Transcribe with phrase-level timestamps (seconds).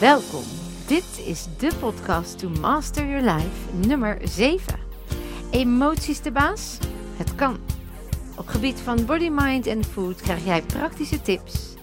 [0.00, 0.42] Welkom.
[0.86, 4.78] Dit is de podcast To Master Your Life nummer 7.
[5.50, 6.78] Emoties de baas?
[7.16, 7.58] Het kan.
[8.38, 11.74] Op gebied van body, mind en food krijg jij praktische tips.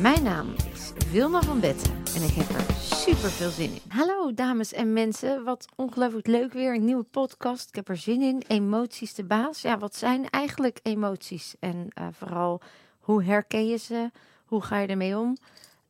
[0.00, 3.80] Mijn naam is Wilma van Betten en ik heb er super veel zin in.
[3.88, 7.68] Hallo dames en mensen, wat ongelooflijk leuk weer, een nieuwe podcast.
[7.68, 8.42] Ik heb er zin in.
[8.48, 9.62] Emoties de baas.
[9.62, 11.54] Ja, wat zijn eigenlijk emoties?
[11.60, 12.60] En uh, vooral,
[13.00, 14.10] hoe herken je ze?
[14.44, 15.36] Hoe ga je ermee om?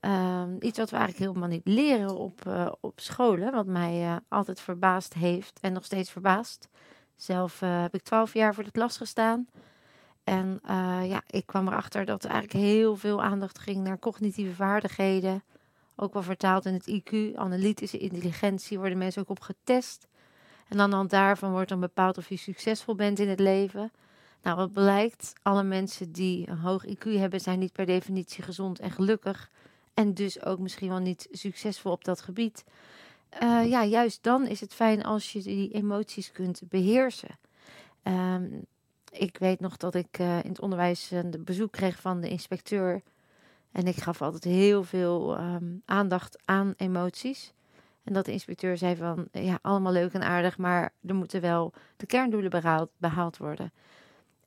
[0.01, 4.17] Um, iets wat we eigenlijk helemaal niet leren op, uh, op scholen, wat mij uh,
[4.29, 6.69] altijd verbaasd heeft en nog steeds verbaast.
[7.17, 9.49] Zelf uh, heb ik twaalf jaar voor de klas gestaan.
[10.25, 10.61] En
[11.07, 15.43] ja, ik kwam erachter dat er eigenlijk heel veel aandacht ging naar cognitieve vaardigheden.
[15.97, 20.09] Ook wel vertaald in het IQ, analytische intelligentie, worden mensen ook op getest.
[20.69, 23.92] En aan de hand daarvan wordt dan bepaald of je succesvol bent in het leven.
[24.42, 28.79] Nou, wat blijkt, alle mensen die een hoog IQ hebben, zijn niet per definitie gezond
[28.79, 29.51] en gelukkig.
[29.94, 32.64] En dus ook misschien wel niet succesvol op dat gebied.
[33.42, 37.38] Uh, ja, juist dan is het fijn als je die emoties kunt beheersen.
[38.02, 38.66] Um,
[39.11, 43.02] ik weet nog dat ik uh, in het onderwijs een bezoek kreeg van de inspecteur.
[43.72, 47.52] En ik gaf altijd heel veel um, aandacht aan emoties.
[48.05, 51.72] En dat de inspecteur zei van, ja, allemaal leuk en aardig, maar er moeten wel
[51.96, 53.72] de kerndoelen behaald worden.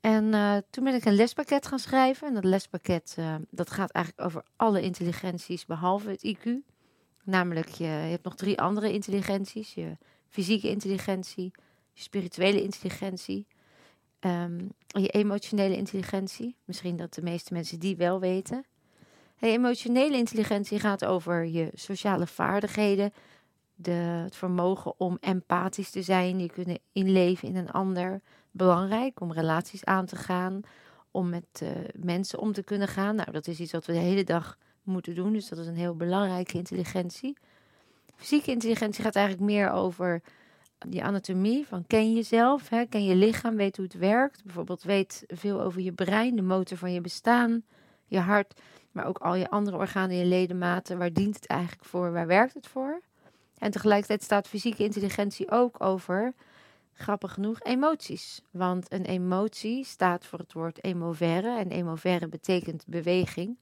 [0.04, 2.28] En uh, toen ben ik een lespakket gaan schrijven.
[2.28, 6.50] En dat lespakket uh, dat gaat eigenlijk over alle intelligenties behalve het IQ.
[7.24, 9.74] Namelijk, je, je hebt nog drie andere intelligenties.
[9.74, 9.98] Je
[10.30, 11.52] fysieke intelligentie,
[11.92, 13.48] je spirituele intelligentie,
[14.20, 16.56] um, je emotionele intelligentie.
[16.66, 18.66] Misschien dat de meeste mensen die wel weten.
[19.36, 23.14] Hey, emotionele intelligentie gaat over je sociale vaardigheden,
[23.76, 23.92] de,
[24.24, 28.22] het vermogen om empathisch te zijn, je kunnen inleven in een ander.
[28.56, 30.62] Belangrijk om relaties aan te gaan,
[31.12, 33.16] om met uh, mensen om te kunnen gaan.
[33.16, 35.76] Nou, dat is iets wat we de hele dag moeten doen, dus dat is een
[35.76, 37.38] heel belangrijke intelligentie.
[38.16, 40.22] Fysieke intelligentie gaat eigenlijk meer over
[40.88, 42.86] die anatomie, van ken jezelf, hè?
[42.86, 44.44] ken je lichaam, weet hoe het werkt.
[44.44, 47.64] Bijvoorbeeld weet veel over je brein, de motor van je bestaan,
[48.06, 48.62] je hart,
[48.92, 50.98] maar ook al je andere organen, je ledematen.
[50.98, 53.02] Waar dient het eigenlijk voor, waar werkt het voor?
[53.58, 56.34] En tegelijkertijd staat fysieke intelligentie ook over,
[56.94, 58.42] grappig genoeg, emoties.
[58.52, 61.58] Want een emotie staat voor het woord emovere.
[61.58, 63.58] En emovere betekent beweging.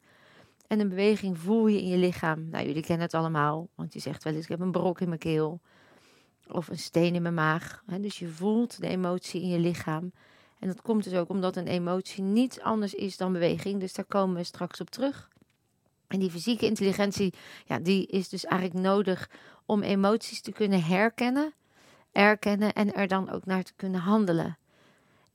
[0.68, 2.50] En een beweging voel je in je lichaam.
[2.50, 3.68] Nou, jullie kennen het allemaal.
[3.76, 5.60] Want je zegt wel eens, ik heb een brok in mijn keel.
[6.48, 7.84] Of een steen in mijn maag.
[8.00, 10.12] Dus je voelt de emotie in je lichaam.
[10.60, 13.80] En dat komt dus ook omdat een emotie niets anders is dan beweging.
[13.80, 15.30] Dus daar komen we straks op terug.
[16.08, 17.34] En die fysieke intelligentie,
[17.66, 19.30] ja, die is dus eigenlijk nodig
[19.66, 21.54] om emoties te kunnen herkennen,
[22.12, 24.58] erkennen en er dan ook naar te kunnen handelen.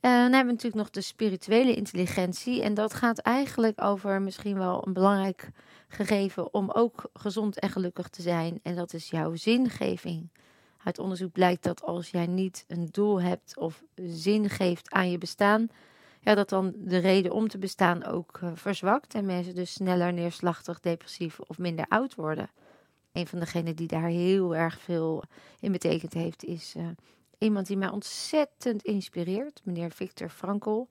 [0.01, 2.63] En dan hebben we natuurlijk nog de spirituele intelligentie.
[2.63, 5.51] En dat gaat eigenlijk over misschien wel een belangrijk
[5.89, 8.61] gegeven om ook gezond en gelukkig te zijn.
[8.63, 10.29] En dat is jouw zingeving.
[10.85, 15.19] Uit onderzoek blijkt dat als jij niet een doel hebt of zin geeft aan je
[15.19, 15.69] bestaan,
[16.21, 19.15] ja, dat dan de reden om te bestaan ook uh, verzwakt.
[19.15, 22.51] En mensen dus sneller neerslachtig, depressief of minder oud worden.
[23.17, 25.23] Een van degenen die daar heel erg veel
[25.61, 26.89] in betekend heeft, is uh,
[27.39, 30.87] iemand die mij ontzettend inspireert, meneer Victor Frankl.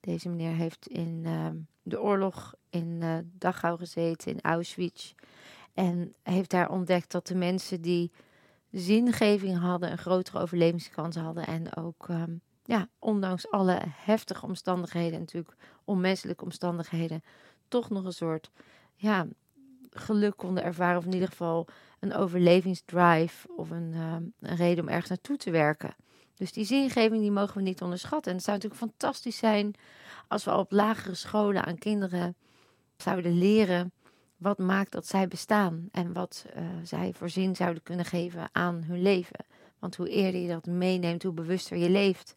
[0.00, 1.46] Deze meneer heeft in uh,
[1.82, 5.14] de oorlog in uh, Dachau gezeten, in Auschwitz.
[5.74, 8.12] En heeft daar ontdekt dat de mensen die
[8.70, 11.46] zingeving hadden, een grotere overlevingskans hadden.
[11.46, 17.22] En ook, um, ja, ondanks alle heftige omstandigheden, natuurlijk onmenselijke omstandigheden,
[17.68, 18.50] toch nog een soort,
[18.94, 19.26] ja,
[19.94, 20.98] geluk konden ervaren.
[20.98, 21.66] Of in ieder geval
[22.00, 25.94] een overlevingsdrive of een, uh, een reden om ergens naartoe te werken.
[26.34, 28.30] Dus die zingeving die mogen we niet onderschatten.
[28.30, 29.74] En het zou natuurlijk fantastisch zijn
[30.28, 32.36] als we op lagere scholen aan kinderen
[32.96, 33.92] zouden leren
[34.36, 38.82] wat maakt dat zij bestaan en wat uh, zij voor zin zouden kunnen geven aan
[38.86, 39.44] hun leven.
[39.78, 42.36] Want hoe eerder je dat meeneemt, hoe bewuster je leeft.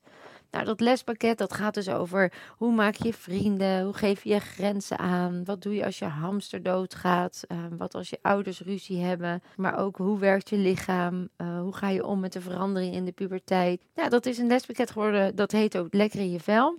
[0.58, 4.98] Nou, dat lespakket dat gaat dus over hoe maak je vrienden, hoe geef je grenzen
[4.98, 9.42] aan, wat doe je als je hamster doodgaat, uh, wat als je ouders ruzie hebben,
[9.56, 13.06] maar ook hoe werkt je lichaam, uh, hoe ga je om met de verandering in
[13.06, 13.82] de puberteit.
[13.96, 16.78] Ja, dat is een lespakket geworden, dat heet ook Lekker in je vel.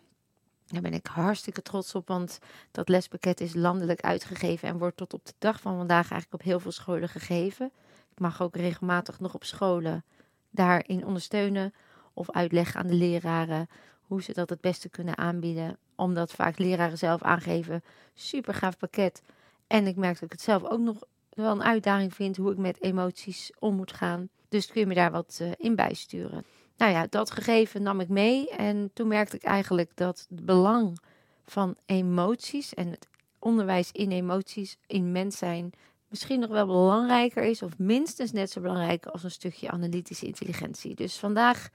[0.66, 2.38] Daar ben ik hartstikke trots op, want
[2.70, 6.42] dat lespakket is landelijk uitgegeven en wordt tot op de dag van vandaag eigenlijk op
[6.42, 7.70] heel veel scholen gegeven.
[8.10, 10.04] Ik mag ook regelmatig nog op scholen
[10.50, 11.72] daarin ondersteunen
[12.18, 13.68] of uitleggen aan de leraren
[14.02, 15.78] hoe ze dat het beste kunnen aanbieden.
[15.96, 17.82] Omdat vaak leraren zelf aangeven,
[18.14, 19.22] super gaaf pakket.
[19.66, 20.96] En ik merk dat ik het zelf ook nog
[21.30, 24.28] wel een uitdaging vind hoe ik met emoties om moet gaan.
[24.48, 26.44] Dus kun je me daar wat uh, in bijsturen.
[26.76, 28.50] Nou ja, dat gegeven nam ik mee.
[28.50, 30.98] En toen merkte ik eigenlijk dat het belang
[31.44, 35.72] van emoties en het onderwijs in emoties, in mens zijn,
[36.08, 40.94] misschien nog wel belangrijker is, of minstens net zo belangrijk als een stukje analytische intelligentie.
[40.94, 41.68] Dus vandaag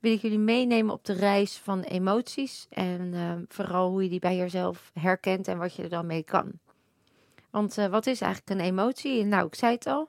[0.00, 4.18] wil ik jullie meenemen op de reis van emoties en uh, vooral hoe je die
[4.18, 6.52] bij jezelf herkent en wat je er dan mee kan.
[7.50, 9.24] Want uh, wat is eigenlijk een emotie?
[9.24, 10.08] Nou, ik zei het al.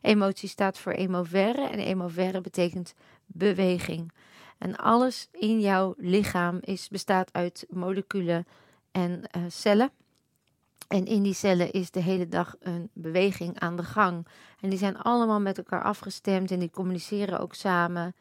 [0.00, 2.94] Emotie staat voor emovere en emovere betekent
[3.26, 4.12] beweging.
[4.58, 8.46] En alles in jouw lichaam is, bestaat uit moleculen
[8.90, 9.90] en uh, cellen.
[10.88, 14.26] En in die cellen is de hele dag een beweging aan de gang.
[14.60, 18.14] En die zijn allemaal met elkaar afgestemd en die communiceren ook samen.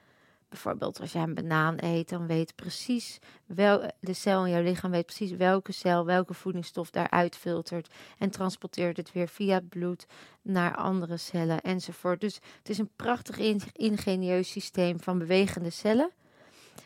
[0.50, 4.92] Bijvoorbeeld als jij een banaan eet, dan weet precies wel, de cel in jouw lichaam
[4.92, 10.06] weet precies welke cel welke voedingsstof daaruit filtert en transporteert het weer via het bloed
[10.42, 12.22] naar andere cellen enzovoort.
[12.22, 13.38] Dus het is een prachtig
[13.74, 16.12] ingenieus systeem van bewegende cellen.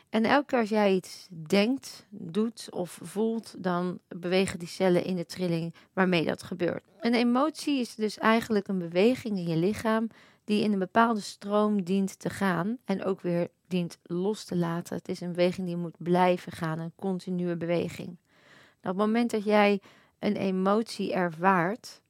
[0.10, 5.16] En elke keer als jij iets denkt, doet of voelt, dan bewegen die cellen in
[5.16, 6.84] de trilling waarmee dat gebeurt.
[7.00, 10.08] Een emotie is dus eigenlijk een beweging in je lichaam
[10.44, 14.96] die in een bepaalde stroom dient te gaan en ook weer dient los te laten.
[14.96, 18.08] Het is een beweging die moet blijven gaan, een continue beweging.
[18.08, 19.82] Nou, op het moment dat jij
[20.20, 22.02] een emotie ervaart,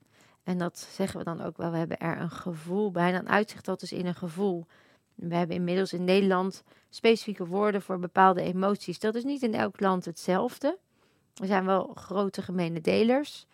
[0.44, 3.66] en dat zeggen we dan ook wel, we hebben er een gevoel bij, dan uitzicht
[3.66, 4.66] dat dus in een gevoel.
[5.16, 9.00] We hebben inmiddels in Nederland specifieke woorden voor bepaalde emoties.
[9.00, 10.78] Dat is niet in elk land hetzelfde.
[11.36, 13.45] Er zijn wel grote gemene delers.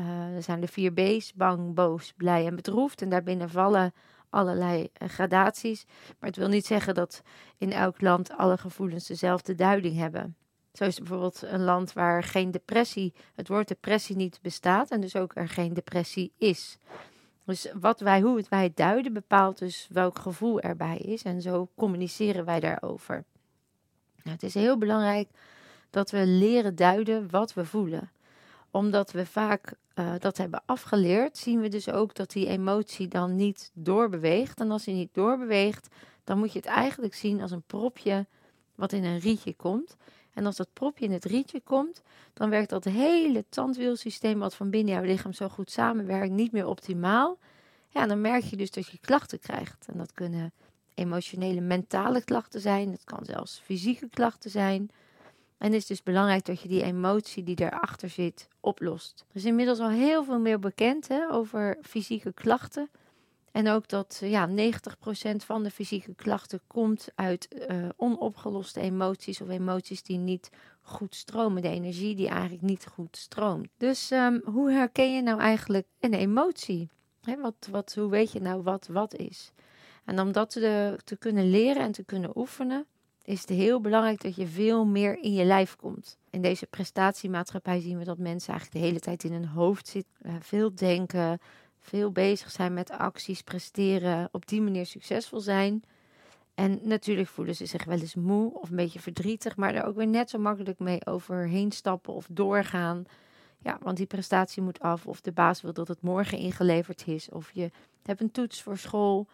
[0.00, 3.02] Uh, er zijn de vier B's: bang, boos, blij en bedroefd.
[3.02, 3.92] En daarbinnen vallen
[4.32, 5.84] allerlei uh, gradaties.
[6.18, 7.22] Maar het wil niet zeggen dat
[7.58, 10.36] in elk land alle gevoelens dezelfde duiding hebben.
[10.72, 15.16] Zo is bijvoorbeeld een land waar geen depressie, het woord depressie niet bestaat en dus
[15.16, 16.78] ook er geen depressie is.
[17.44, 21.22] Dus wat wij, hoe het wij duiden bepaalt dus welk gevoel erbij is.
[21.22, 23.24] En zo communiceren wij daarover.
[24.22, 25.28] Nou, het is heel belangrijk
[25.90, 28.10] dat we leren duiden wat we voelen.
[28.72, 33.36] Omdat we vaak uh, dat hebben afgeleerd, zien we dus ook dat die emotie dan
[33.36, 34.60] niet doorbeweegt.
[34.60, 35.88] En als die niet doorbeweegt,
[36.24, 38.26] dan moet je het eigenlijk zien als een propje
[38.74, 39.96] wat in een rietje komt.
[40.34, 42.02] En als dat propje in het rietje komt,
[42.32, 46.66] dan werkt dat hele tandwielsysteem wat van binnen jouw lichaam zo goed samenwerkt niet meer
[46.66, 47.38] optimaal.
[47.88, 49.86] Ja, dan merk je dus dat je klachten krijgt.
[49.86, 50.52] En dat kunnen
[50.94, 52.90] emotionele, mentale klachten zijn.
[52.90, 54.90] Het kan zelfs fysieke klachten zijn.
[55.62, 59.24] En het is dus belangrijk dat je die emotie die erachter zit oplost.
[59.28, 62.90] Er is inmiddels al heel veel meer bekend hè, over fysieke klachten.
[63.52, 64.52] En ook dat ja, 90%
[65.36, 70.50] van de fysieke klachten komt uit uh, onopgeloste emoties of emoties die niet
[70.80, 71.62] goed stromen.
[71.62, 73.68] De energie die eigenlijk niet goed stroomt.
[73.76, 76.88] Dus um, hoe herken je nou eigenlijk een emotie?
[77.38, 79.52] Wat, wat, hoe weet je nou wat wat is?
[80.04, 82.86] En om dat te, te kunnen leren en te kunnen oefenen,
[83.24, 86.18] is het heel belangrijk dat je veel meer in je lijf komt.
[86.30, 90.12] In deze prestatiemaatschappij zien we dat mensen eigenlijk de hele tijd in hun hoofd zitten,
[90.22, 91.40] uh, veel denken,
[91.80, 95.82] veel bezig zijn met acties, presteren, op die manier succesvol zijn.
[96.54, 99.96] En natuurlijk voelen ze zich wel eens moe of een beetje verdrietig, maar er ook
[99.96, 103.04] weer net zo makkelijk mee overheen stappen of doorgaan.
[103.58, 107.28] Ja, want die prestatie moet af of de baas wil dat het morgen ingeleverd is
[107.28, 107.70] of je
[108.02, 109.26] hebt een toets voor school.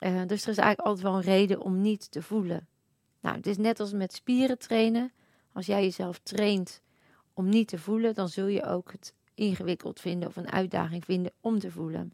[0.00, 2.66] Uh, dus er is eigenlijk altijd wel een reden om niet te voelen.
[3.22, 5.12] Nou, het is net als met spieren trainen.
[5.52, 6.82] Als jij jezelf traint
[7.32, 11.32] om niet te voelen, dan zul je ook het ingewikkeld vinden of een uitdaging vinden
[11.40, 12.12] om te voelen.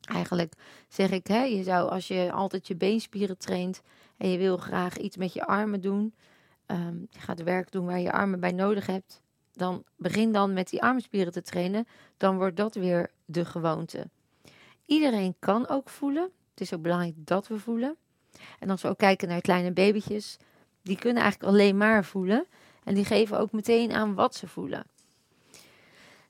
[0.00, 0.52] Eigenlijk
[0.88, 3.82] zeg ik, hè, je zou als je altijd je beenspieren traint
[4.16, 6.14] en je wil graag iets met je armen doen,
[6.66, 9.22] um, je gaat werk doen waar je armen bij nodig hebt,
[9.52, 14.10] dan begin dan met die armspieren te trainen, dan wordt dat weer de gewoonte.
[14.86, 16.30] Iedereen kan ook voelen.
[16.50, 17.96] Het is ook belangrijk dat we voelen.
[18.58, 20.36] En als we ook kijken naar kleine babytjes,
[20.82, 22.46] die kunnen eigenlijk alleen maar voelen.
[22.84, 24.84] En die geven ook meteen aan wat ze voelen.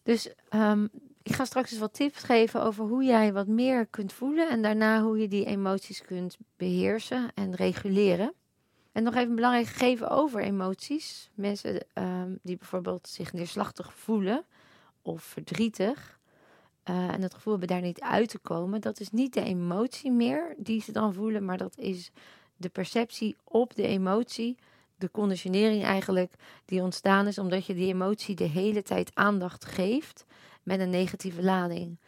[0.02, 0.88] Dus um,
[1.22, 4.62] ik ga straks eens wat tips geven over hoe jij wat meer kunt voelen en
[4.62, 8.32] daarna hoe je die emoties kunt beheersen en reguleren.
[8.92, 11.30] En nog even een belangrijk gegeven over emoties.
[11.34, 14.44] Mensen um, die bijvoorbeeld zich neerslachtig voelen
[15.02, 16.18] of verdrietig
[16.90, 20.10] uh, en het gevoel hebben daar niet uit te komen, dat is niet de emotie
[20.10, 22.10] meer die ze dan voelen, maar dat is
[22.56, 24.56] de perceptie op de emotie
[24.96, 26.32] de conditionering eigenlijk
[26.64, 30.24] die ontstaan is omdat je die emotie de hele tijd aandacht geeft
[30.62, 31.98] met een negatieve lading.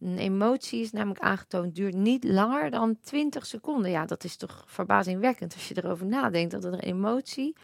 [0.00, 3.90] Een emotie is namelijk aangetoond, duurt niet langer dan 20 seconden.
[3.90, 7.56] Ja, dat is toch verbazingwekkend als je erover nadenkt dat een emotie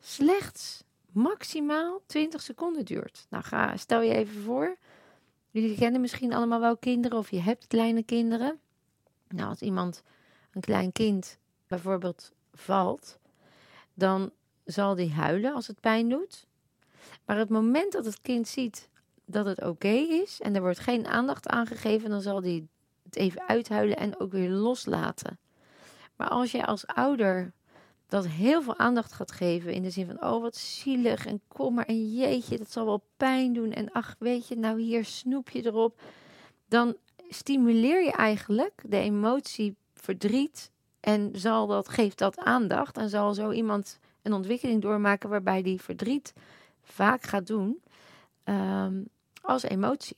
[0.00, 3.26] slechts maximaal 20 seconden duurt.
[3.30, 4.76] Nou, ga, stel je even voor.
[5.50, 8.60] Jullie kennen misschien allemaal wel kinderen of je hebt kleine kinderen.
[9.28, 10.02] Nou, als iemand,
[10.52, 13.18] een klein kind, bijvoorbeeld valt,
[13.94, 14.30] dan
[14.64, 16.46] zal die huilen als het pijn doet.
[17.24, 18.88] Maar het moment dat het kind ziet
[19.24, 22.68] dat het oké is en er wordt geen aandacht aan gegeven, dan zal die
[23.02, 25.38] het even uithuilen en ook weer loslaten.
[26.16, 27.52] Maar als je als ouder
[28.10, 31.74] dat heel veel aandacht gaat geven in de zin van oh wat zielig en kom
[31.74, 35.48] maar en jeetje dat zal wel pijn doen en ach weet je nou hier snoep
[35.50, 36.00] je erop,
[36.68, 36.96] dan
[37.28, 43.50] stimuleer je eigenlijk de emotie verdriet en zal dat geeft dat aandacht en zal zo
[43.50, 46.32] iemand een ontwikkeling doormaken waarbij die verdriet
[46.82, 47.82] vaak gaat doen
[48.44, 49.08] um,
[49.40, 50.16] als emotie.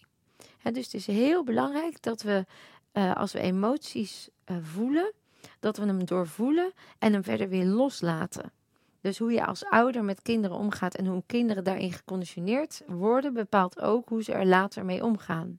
[0.63, 2.47] dus het is heel belangrijk dat we
[2.93, 5.13] uh, als we emoties uh, voelen,
[5.61, 8.53] dat we hem doorvoelen en hem verder weer loslaten.
[9.01, 13.81] Dus hoe je als ouder met kinderen omgaat en hoe kinderen daarin geconditioneerd worden, bepaalt
[13.81, 15.59] ook hoe ze er later mee omgaan.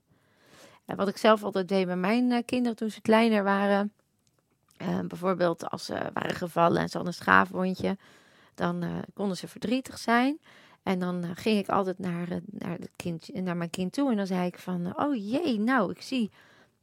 [0.86, 3.94] En wat ik zelf altijd deed bij mijn uh, kinderen toen ze kleiner waren,
[5.08, 7.98] bijvoorbeeld als ze waren gevallen en ze hadden een schaafwondje,
[8.56, 10.40] dan konden ze verdrietig zijn.
[10.84, 14.28] En dan ging ik altijd naar, naar, het kind, naar mijn kind toe en dan
[14.28, 16.32] zei ik van, oh jee, nou, ik zie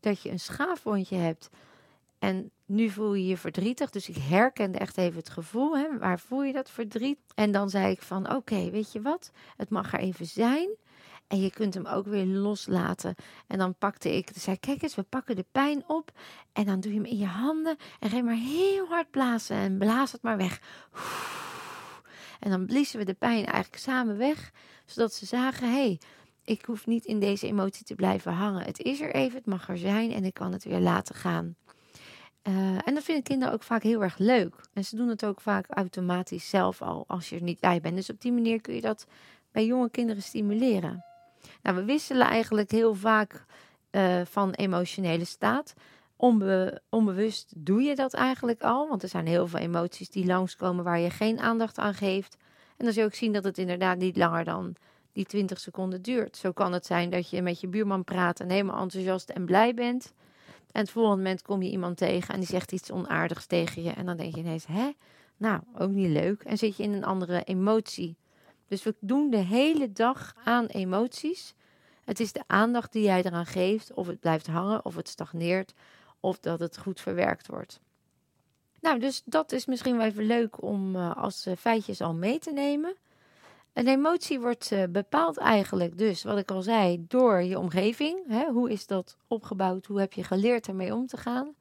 [0.00, 1.49] dat je een schaafwondje hebt.
[2.21, 3.91] En nu voel je je verdrietig.
[3.91, 5.79] Dus ik herkende echt even het gevoel.
[5.79, 5.99] Hè?
[5.99, 7.19] Waar voel je dat verdriet?
[7.35, 9.31] En dan zei ik van oké, weet je wat?
[9.57, 10.69] Het mag er even zijn.
[11.27, 13.15] En je kunt hem ook weer loslaten.
[13.47, 16.11] En dan pakte ik, zei kijk eens, we pakken de pijn op.
[16.53, 17.77] En dan doe je hem in je handen.
[17.99, 19.57] En ga maar heel hard blazen.
[19.57, 20.61] En blaas het maar weg.
[22.41, 24.53] En dan bliezen we de pijn eigenlijk samen weg.
[24.87, 26.00] Zodat ze zagen, hé, hey,
[26.45, 28.65] ik hoef niet in deze emotie te blijven hangen.
[28.65, 31.57] Het is er even, het mag er zijn en ik kan het weer laten gaan.
[32.49, 32.54] Uh,
[32.85, 34.54] en dat vinden kinderen ook vaak heel erg leuk.
[34.73, 37.97] En ze doen het ook vaak automatisch zelf al als je er niet bij bent.
[37.97, 39.06] Dus op die manier kun je dat
[39.52, 41.04] bij jonge kinderen stimuleren.
[41.62, 43.44] Nou, we wisselen eigenlijk heel vaak
[43.90, 45.75] uh, van emotionele staat.
[46.16, 50.85] Onbe onbewust doe je dat eigenlijk al, want er zijn heel veel emoties die langskomen
[50.85, 52.37] waar je geen aandacht aan geeft.
[52.76, 54.75] En dan zul je ook zien dat het inderdaad niet langer dan
[55.12, 56.37] die 20 seconden duurt.
[56.37, 59.75] Zo kan het zijn dat je met je buurman praat en helemaal enthousiast en blij
[59.75, 60.12] bent.
[60.73, 63.91] En het volgende moment kom je iemand tegen en die zegt iets onaardigs tegen je.
[63.91, 64.91] En dan denk je ineens, hè?
[65.37, 66.43] Nou, ook niet leuk.
[66.43, 68.17] En zit je in een andere emotie.
[68.69, 71.55] Dus we doen de hele dag aan emoties.
[72.05, 75.75] Het is de aandacht die jij eraan geeft, of het blijft hangen, of het stagneert,
[76.21, 77.81] of dat het goed verwerkt wordt.
[78.81, 82.39] Nou, dus dat is misschien wel even leuk om uh, als uh, feitjes al mee
[82.39, 82.97] te nemen.
[83.73, 88.19] Een emotie wordt uh, bepaald eigenlijk dus, wat ik al zei, door je omgeving.
[88.29, 88.50] Hè?
[88.50, 89.87] Hoe is dat opgebouwd?
[89.87, 91.55] Hoe heb je geleerd ermee om te gaan?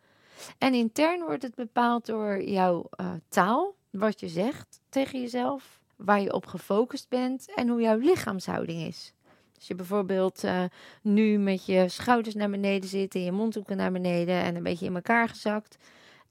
[0.57, 6.21] En intern wordt het bepaald door jouw uh, taal, wat je zegt tegen jezelf, waar
[6.21, 9.13] je op gefocust bent en hoe jouw lichaamshouding is.
[9.55, 10.63] Als je bijvoorbeeld uh,
[11.01, 14.85] nu met je schouders naar beneden zit en je mondhoeken naar beneden en een beetje
[14.85, 15.77] in elkaar gezakt,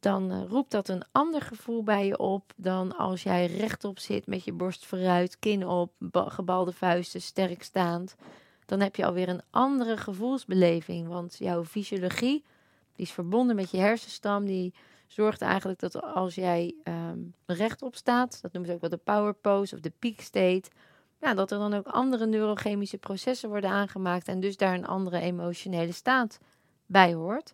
[0.01, 4.27] dan uh, roept dat een ander gevoel bij je op dan als jij rechtop zit
[4.27, 8.17] met je borst vooruit, kin op, gebalde vuisten, sterk staand.
[8.67, 12.45] Dan heb je alweer een andere gevoelsbeleving, want jouw fysiologie
[12.99, 14.75] die is verbonden met je hersenstam, die
[15.07, 19.35] zorgt eigenlijk dat als jij um, rechtop staat, dat noemen ze ook wel de power
[19.35, 20.71] pose of de peak state,
[21.21, 25.21] ja, dat er dan ook andere neurochemische processen worden aangemaakt en dus daar een andere
[25.21, 26.39] emotionele staat
[26.87, 27.53] bij hoort.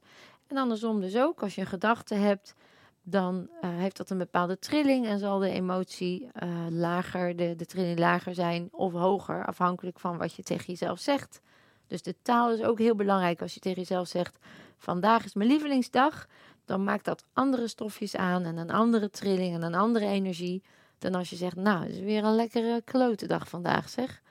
[0.54, 2.54] En andersom dus ook, als je een gedachte hebt,
[3.02, 7.66] dan uh, heeft dat een bepaalde trilling en zal de emotie uh, lager, de, de
[7.66, 11.40] trilling lager zijn of hoger, afhankelijk van wat je tegen jezelf zegt.
[11.86, 14.38] Dus de taal is ook heel belangrijk als je tegen jezelf zegt:
[14.78, 16.26] Vandaag is mijn lievelingsdag.
[16.64, 20.62] Dan maakt dat andere stofjes aan en een andere trilling en een andere energie.
[20.98, 24.22] Dan als je zegt: Nou, het is weer een lekkere klote dag vandaag, zeg.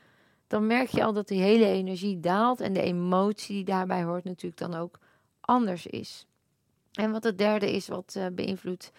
[0.48, 4.24] Dan merk je al dat die hele energie daalt en de emotie die daarbij hoort,
[4.24, 5.02] natuurlijk dan ook
[5.46, 6.26] anders is.
[6.94, 8.92] En wat het derde is wat uh, beïnvloedt,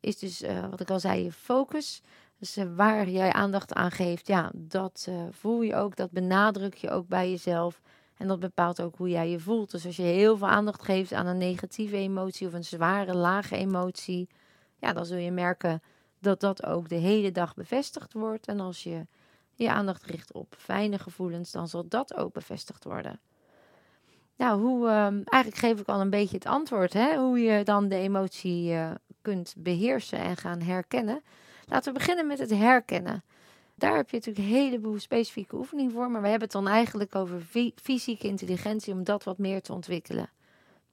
[0.00, 2.02] is dus uh, wat ik al zei, je focus.
[2.38, 6.90] Dus uh, waar jij aandacht aan geeft, ja, dat voel je ook, dat benadruk je
[6.90, 7.80] ook bij jezelf.
[8.16, 9.70] En dat bepaalt ook hoe jij je voelt.
[9.70, 13.56] Dus als je heel veel aandacht geeft aan een negatieve emotie of een zware, lage
[13.56, 14.28] emotie,
[14.78, 15.82] ja, dan zul je merken
[16.18, 18.46] dat dat ook de hele dag bevestigd wordt.
[18.46, 19.06] En als je
[19.54, 23.20] je aandacht richt op fijne gevoelens, dan zal dat ook bevestigd worden.
[24.40, 27.16] Nou, hoe, um, eigenlijk geef ik al een beetje het antwoord, hè?
[27.16, 28.90] hoe je dan de emotie uh,
[29.22, 31.22] kunt beheersen en gaan herkennen.
[31.66, 33.22] Laten we beginnen met het herkennen.
[33.74, 37.14] Daar heb je natuurlijk een heleboel specifieke oefeningen voor, maar we hebben het dan eigenlijk
[37.14, 37.42] over
[37.82, 40.30] fysieke intelligentie om dat wat meer te ontwikkelen.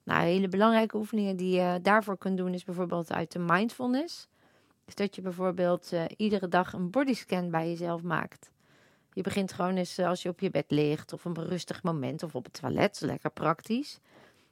[0.04, 4.28] Nou, hele belangrijke oefeningen die je daarvoor kunt doen is bijvoorbeeld uit de mindfulness.
[4.86, 8.50] Dus dat je bijvoorbeeld uh, iedere dag een bodyscan bij jezelf maakt.
[9.18, 12.24] Je begint gewoon eens eh, als je op je bed ligt of een rustig moment
[12.24, 14.00] of op het toilet, lekker praktisch.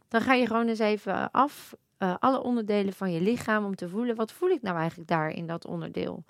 [0.07, 3.89] Dan ga je gewoon eens even af uh, alle onderdelen van je lichaam om te
[3.89, 6.23] voelen wat voel ik nou eigenlijk daar in dat onderdeel.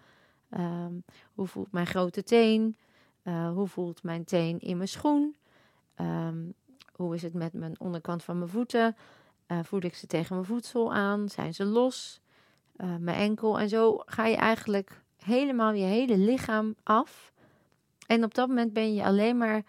[0.50, 2.78] Um, hoe voelt mijn grote teen?
[3.24, 5.36] Uh, hoe voelt mijn teen in mijn schoen?
[5.96, 6.38] Ehm,
[6.94, 8.96] hoe is het met mijn onderkant van mijn voeten?
[9.62, 11.30] Voel ik ze tegen mijn voedsel aan?
[11.30, 12.22] Zijn ze los?
[12.76, 13.60] Mijn enkel.
[13.60, 17.34] En zo ga je eigenlijk helemaal je hele lichaam af.
[18.06, 19.64] En op dat moment ben je alleen maar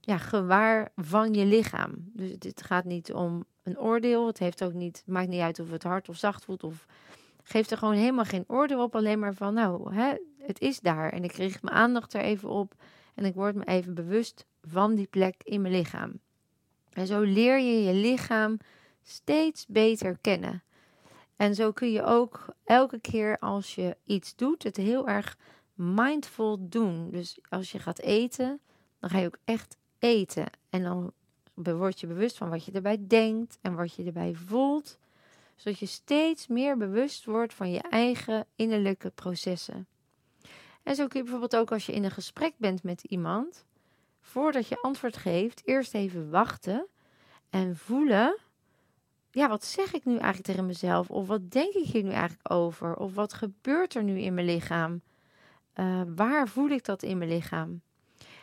[0.00, 1.90] ja, gewaar van je lichaam.
[2.12, 4.26] Dus het gaat niet om een oordeel.
[4.26, 6.64] Het heeft ook niet, maakt niet uit of het hard of zacht voelt.
[6.64, 6.86] Of
[7.42, 8.96] geeft er gewoon helemaal geen oordeel op.
[8.96, 11.12] Alleen maar van, nou, hè, het is daar.
[11.12, 12.74] En ik richt mijn aandacht er even op.
[13.14, 16.20] En ik word me even bewust van die plek in mijn lichaam.
[16.92, 18.58] En zo leer je je lichaam
[19.02, 20.62] steeds beter kennen.
[21.36, 25.36] En zo kun je ook elke keer als je iets doet, het heel erg
[25.80, 27.10] mindful doen.
[27.10, 28.60] Dus als je gaat eten,
[28.98, 30.46] dan ga je ook echt eten.
[30.70, 31.12] En dan
[31.54, 34.98] word je bewust van wat je erbij denkt en wat je erbij voelt.
[35.56, 39.86] Zodat je steeds meer bewust wordt van je eigen innerlijke processen.
[40.82, 43.64] En zo kun je bijvoorbeeld ook als je in een gesprek bent met iemand,
[44.20, 46.86] voordat je antwoord geeft, eerst even wachten
[47.50, 48.38] en voelen.
[49.30, 51.10] Ja, wat zeg ik nu eigenlijk tegen mezelf?
[51.10, 52.96] Of wat denk ik hier nu eigenlijk over?
[52.96, 55.00] Of wat gebeurt er nu in mijn lichaam?
[55.74, 57.80] Uh, waar voel ik dat in mijn lichaam?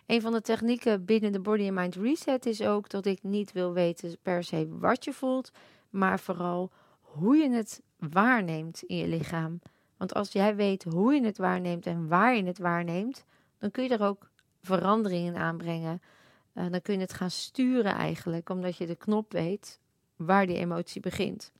[0.06, 3.52] Een van de technieken binnen de Body and Mind Reset is ook dat ik niet
[3.52, 5.52] wil weten per se wat je voelt,
[5.90, 9.60] maar vooral hoe je het waarneemt in je lichaam.
[9.98, 13.26] Want als jij weet hoe je het waarneemt en waar je het waarneemt,
[13.58, 14.30] dan kun je er ook
[14.62, 16.02] veranderingen aanbrengen.
[16.54, 19.80] Uh, dan kun je het gaan sturen eigenlijk, omdat je de knop weet
[20.16, 21.52] waar die emotie begint.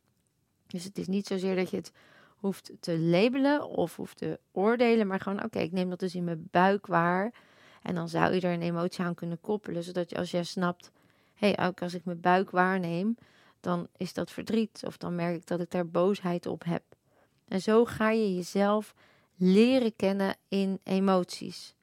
[0.68, 1.92] Dus het is niet zozeer dat je het
[2.38, 6.24] hoeft te labelen of hoeft te oordelen, maar gewoon, oké, ik neem dat dus in
[6.24, 7.34] mijn buik waar.
[7.82, 10.92] En dan zou je er een emotie aan kunnen koppelen, zodat je als jij snapt,
[11.34, 13.18] hé, hey, ook als ik mijn buik waarneem,
[13.60, 16.84] dan is dat verdriet of dan merk ik dat ik daar boosheid op heb.
[17.48, 18.96] En zo ga je jezelf
[19.36, 21.76] leren kennen in emoties.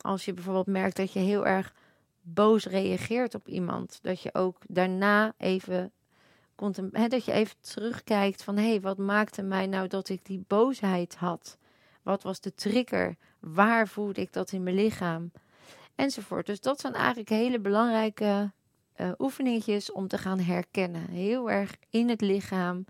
[0.00, 1.74] Als je bijvoorbeeld merkt dat je heel erg
[2.20, 5.92] boos reageert op iemand, dat je ook daarna even
[7.08, 11.14] dat je even terugkijkt van hé, hey, wat maakte mij nou dat ik die boosheid
[11.14, 11.58] had?
[12.02, 13.16] Wat was de trigger?
[13.40, 15.32] Waar voelde ik dat in mijn lichaam?
[15.94, 16.46] Enzovoort.
[16.46, 18.52] Dus dat zijn eigenlijk hele belangrijke
[18.96, 21.10] uh, oefeningetjes om te gaan herkennen.
[21.10, 22.84] Heel erg in het lichaam.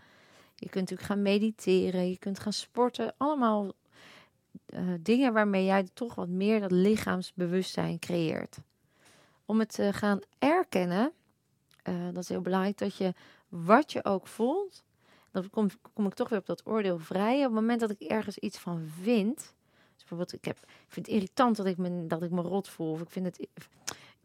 [0.54, 3.14] Je kunt natuurlijk gaan mediteren, je kunt gaan sporten.
[3.16, 3.72] Allemaal
[4.74, 8.58] uh, dingen waarmee jij toch wat meer dat lichaamsbewustzijn creëert.
[9.46, 11.12] Om het te gaan erkennen,
[11.88, 13.14] uh, dat is heel belangrijk dat je
[13.48, 14.84] wat je ook voelt,
[15.30, 17.36] dan kom, kom ik toch weer op dat oordeel vrij.
[17.36, 21.06] Op het moment dat ik ergens iets van vind, dus bijvoorbeeld ik, heb, ik vind
[21.06, 23.68] het irritant dat ik, me, dat ik me rot voel, of ik vind het, ik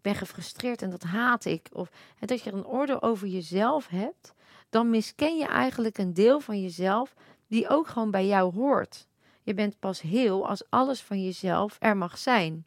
[0.02, 4.34] ben gefrustreerd en dat haat ik, of dat je een oordeel over jezelf hebt,
[4.70, 7.16] dan misken je eigenlijk een deel van jezelf
[7.48, 9.08] die ook gewoon bij jou hoort.
[9.42, 12.66] Je bent pas heel als alles van jezelf er mag zijn.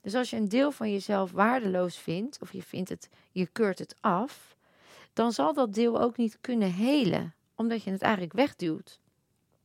[0.00, 3.78] Dus als je een deel van jezelf waardeloos vindt, of je vindt het, je keurt
[3.78, 4.56] het af,
[5.12, 9.00] dan zal dat deel ook niet kunnen helen, omdat je het eigenlijk wegduwt.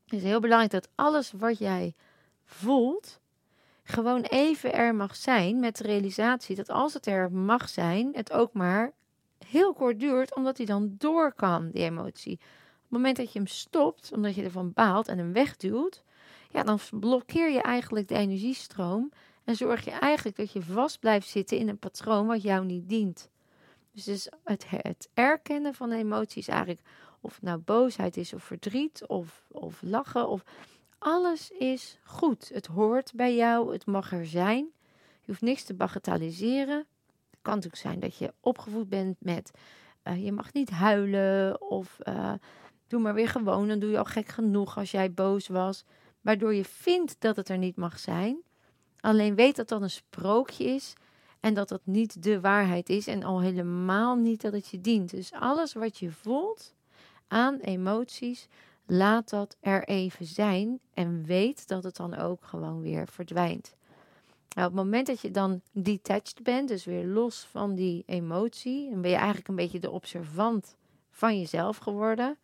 [0.03, 1.93] Het is heel belangrijk dat alles wat jij
[2.45, 3.19] voelt,
[3.83, 8.31] gewoon even er mag zijn met de realisatie dat als het er mag zijn, het
[8.31, 8.93] ook maar
[9.45, 12.33] heel kort duurt, omdat hij dan door kan, die emotie.
[12.33, 12.39] Op
[12.83, 16.03] het moment dat je hem stopt, omdat je ervan baalt en hem wegduwt,
[16.51, 19.11] ja, dan blokkeer je eigenlijk de energiestroom
[19.43, 22.89] en zorg je eigenlijk dat je vast blijft zitten in een patroon wat jou niet
[22.89, 23.29] dient.
[24.05, 26.81] Dus, het, het erkennen van emoties eigenlijk,
[27.21, 30.43] of het nou boosheid is of verdriet of, of lachen, of
[30.97, 32.49] alles is goed.
[32.53, 34.69] Het hoort bij jou, het mag er zijn.
[35.21, 36.85] Je hoeft niks te bagatelliseren.
[37.29, 39.51] Het kan natuurlijk zijn dat je opgevoed bent met
[40.03, 42.33] uh, je mag niet huilen of uh,
[42.87, 45.83] doe maar weer gewoon, dan doe je al gek genoeg als jij boos was.
[46.21, 48.41] Waardoor je vindt dat het er niet mag zijn.
[48.99, 50.93] Alleen weet dat dat een sprookje is
[51.39, 55.09] en dat dat niet de waarheid is en al helemaal niet dat het je dient.
[55.09, 56.73] Dus alles wat je voelt
[57.27, 58.47] aan emoties,
[58.85, 63.75] laat dat er even zijn en weet dat het dan ook gewoon weer verdwijnt.
[64.55, 68.89] Nou, op het moment dat je dan detached bent, dus weer los van die emotie,
[68.89, 70.75] dan ben je eigenlijk een beetje de observant
[71.09, 72.37] van jezelf geworden.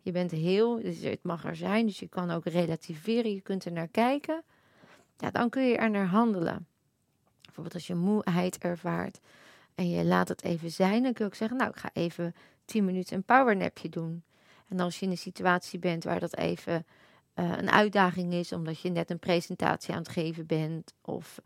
[0.00, 3.64] Je bent heel, dus het mag er zijn, dus je kan ook relativeren, je kunt
[3.64, 4.42] er naar kijken.
[5.16, 6.66] Ja, dan kun je er naar handelen.
[7.58, 9.20] Bijvoorbeeld als je moeheid ervaart
[9.74, 12.34] en je laat het even zijn, dan kun je ook zeggen, nou, ik ga even
[12.64, 14.22] 10 minuten een powernapje doen.
[14.68, 16.86] En als je in een situatie bent waar dat even
[17.34, 21.40] uh, een uitdaging is, omdat je net een presentatie aan het geven bent, of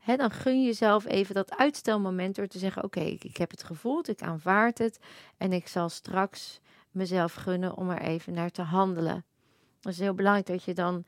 [0.00, 3.50] hè, dan gun je jezelf even dat uitstelmoment door te zeggen, oké, ik, ik heb
[3.50, 4.98] het gevoeld, ik aanvaard het
[5.36, 9.24] en ik zal straks mezelf gunnen om er even naar te handelen.
[9.80, 11.04] Het is heel belangrijk dat je dan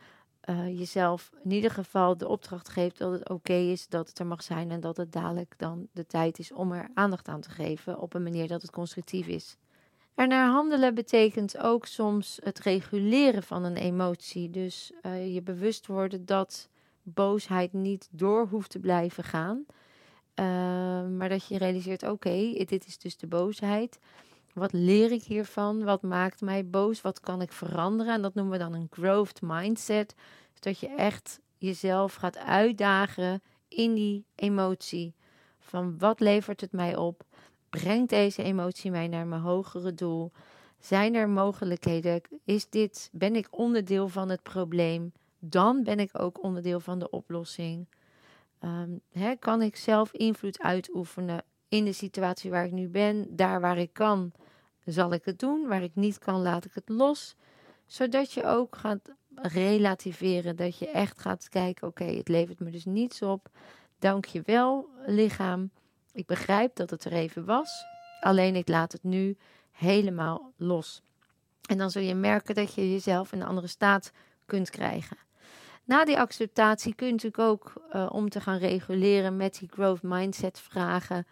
[0.47, 4.27] uh, jezelf in ieder geval de opdracht geeft dat het oké is dat het er
[4.27, 7.51] mag zijn en dat het dadelijk dan de tijd is om er aandacht aan te
[7.51, 9.57] geven op een manier dat het constructief is.
[10.15, 14.51] Er naar handelen betekent ook soms het reguleren van een emotie.
[14.51, 16.69] Dus uh, je bewust worden dat
[17.03, 19.65] boosheid niet door hoeft te blijven gaan.
[20.35, 20.47] Uh,
[21.17, 23.99] maar dat je realiseert: oké, dit is dus de boosheid.
[24.57, 25.85] Wat leer ik hiervan?
[25.85, 27.01] Wat maakt mij boos?
[27.01, 28.13] Wat kan ik veranderen?
[28.13, 30.15] En dat noemen we dan een growth mindset.
[30.53, 35.15] Dus dat je echt jezelf gaat uitdagen in die emotie.
[35.59, 37.25] Van wat levert het mij op?
[37.71, 40.33] Brengt deze emotie mij naar mijn hogere doel?
[40.79, 42.21] Zijn er mogelijkheden?
[42.45, 45.13] Is dit, ben ik onderdeel van het probleem?
[45.39, 47.87] Dan ben ik ook onderdeel van de oplossing.
[49.13, 53.37] Hè, kan ik zelf invloed uitoefenen in de situatie waar ik nu ben?
[53.37, 54.33] Daar waar ik kan,
[54.93, 55.67] zal ik het doen.
[55.67, 57.37] Waar ik niet kan, laat ik het los.
[57.87, 60.57] Zodat je ook gaat relativeren.
[60.57, 63.49] Dat je echt gaat kijken: oké, het levert me dus niets op.
[63.99, 65.71] Dank je wel, lichaam.
[66.13, 67.85] Ik begrijp dat het er even was.
[68.21, 69.37] Alleen ik laat het nu
[69.73, 71.03] helemaal los.
[71.69, 74.13] En dan zul je merken dat je jezelf in een andere staat
[74.47, 75.17] kunt krijgen.
[75.85, 80.61] Na die acceptatie kun je ook, uh, om te gaan reguleren met die growth mindset
[80.61, 81.27] vragen,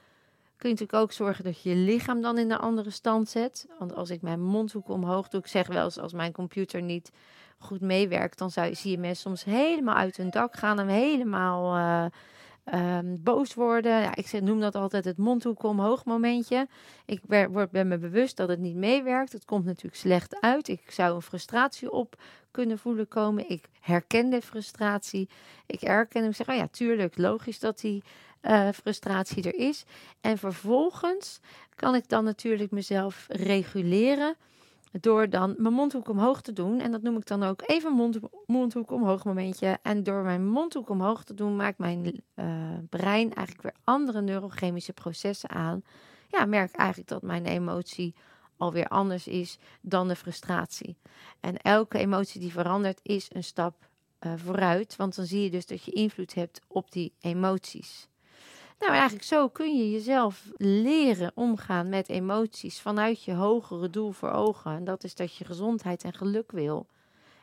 [0.65, 3.67] kun je natuurlijk ook zorgen dat je lichaam dan in een andere stand zet.
[3.79, 7.11] Want als ik mijn mondhoek omhoog doe, ik zeg wel eens als mijn computer niet
[7.59, 11.77] goed meewerkt, dan zou, zie je mensen soms helemaal uit hun dak gaan en helemaal
[11.77, 14.01] uh, um, boos worden.
[14.01, 16.69] Ja, ik noem dat altijd het mondhoek omhoog momentje.
[17.05, 19.33] Ik word, ben me bewust dat het niet meewerkt.
[19.33, 20.69] Het komt natuurlijk slecht uit.
[20.69, 23.51] Ik zou een frustratie op kunnen voelen komen.
[23.51, 25.29] Ik herken de frustratie.
[25.67, 26.31] Ik herken hem.
[26.31, 28.03] Ik zeg, oh ja, tuurlijk, logisch dat die
[28.47, 29.85] uh, frustratie er is.
[30.21, 31.41] En vervolgens
[31.75, 34.37] kan ik dan natuurlijk mezelf reguleren
[35.01, 36.81] door dan mijn mondhoek omhoog te doen.
[36.81, 39.79] En dat noem ik dan ook even mond, mondhoek omhoog momentje.
[39.83, 42.45] En door mijn mondhoek omhoog te doen, maakt mijn uh,
[42.89, 45.83] brein eigenlijk weer andere neurochemische processen aan.
[46.29, 48.15] Ja, merk eigenlijk dat mijn emotie
[48.57, 50.97] alweer anders is dan de frustratie.
[51.41, 53.89] En elke emotie die verandert is een stap
[54.21, 54.97] uh, vooruit.
[54.97, 58.09] Want dan zie je dus dat je invloed hebt op die emoties.
[58.79, 64.31] Nou, eigenlijk zo kun je jezelf leren omgaan met emoties vanuit je hogere doel voor
[64.31, 64.73] ogen.
[64.73, 66.87] En dat is dat je gezondheid en geluk wil.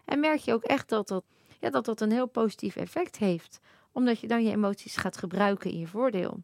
[0.05, 1.23] En merk je ook echt dat dat,
[1.59, 3.59] ja, dat, dat een heel positief effect heeft,
[3.91, 6.43] omdat je dan je emoties gaat gebruiken in je voordeel.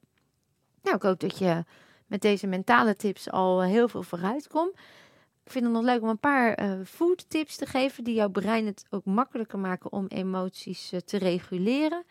[0.82, 1.64] Nou, ik hoop dat je
[2.06, 4.74] met deze mentale tips al heel veel vooruit komt.
[5.44, 8.30] Ik vind het nog leuk om een paar uh, food tips te geven die jouw
[8.30, 12.04] brein het ook makkelijker maken om emoties uh, te reguleren.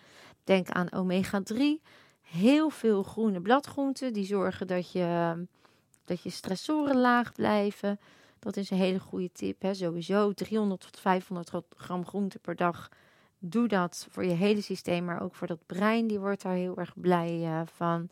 [0.45, 1.83] Denk aan omega 3
[2.31, 4.13] heel veel groene bladgroenten.
[4.13, 5.35] Die zorgen dat je,
[6.05, 7.99] dat je stressoren laag blijven.
[8.39, 9.63] Dat is een hele goede tip.
[9.63, 9.75] Hè.
[9.75, 12.89] Sowieso 300 tot 500 gram groente per dag.
[13.39, 16.07] Doe dat voor je hele systeem, maar ook voor dat brein.
[16.07, 18.09] Die wordt daar heel erg blij uh, van.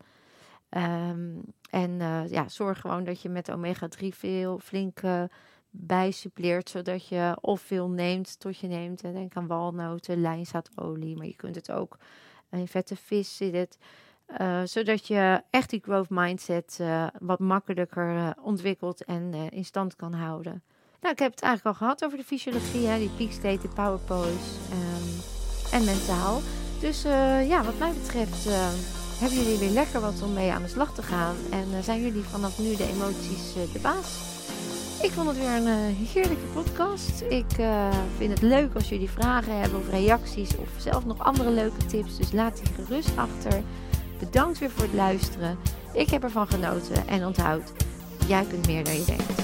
[0.70, 5.22] Um, en uh, ja, zorg gewoon dat je met omega-3 veel flink uh,
[5.70, 6.68] bijsuppleert.
[6.68, 9.00] Zodat je of veel neemt tot je neemt.
[9.00, 11.16] Denk aan walnoten, lijnzaadolie.
[11.16, 11.96] Maar je kunt het ook
[12.54, 13.78] in vette vis zit het.
[14.40, 19.96] Uh, zodat je echt die growth mindset uh, wat makkelijker uh, ontwikkelt en in stand
[19.96, 20.62] kan houden.
[21.00, 23.74] Nou, ik heb het eigenlijk al gehad over de fysiologie, hè, die peak state, de
[23.74, 25.20] power pose um,
[25.72, 26.40] en mentaal.
[26.80, 27.02] Dus
[27.48, 28.44] ja, wat mij betreft
[29.20, 31.36] hebben jullie weer lekker wat om mee aan de slag te gaan.
[31.50, 34.33] En zijn jullie vanaf nu de emoties de baas?
[35.04, 37.20] Ik vond het weer een heerlijke podcast.
[37.28, 37.56] Ik
[38.16, 42.16] vind het leuk als jullie vragen hebben of reacties of zelf nog andere leuke tips.
[42.16, 43.62] Dus laat die gerust achter.
[44.18, 45.58] Bedankt weer voor het luisteren.
[45.92, 47.72] Ik heb ervan genoten en onthoud,
[48.26, 49.43] jij kunt meer dan je denkt.